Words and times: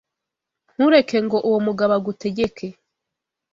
Ntureke 0.73 1.17
ngo 1.25 1.37
uwo 1.47 1.59
mugabo 1.67 1.91
agutegeke. 1.99 2.67